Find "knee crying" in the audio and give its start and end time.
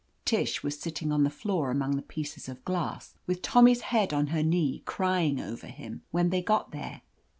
4.41-5.39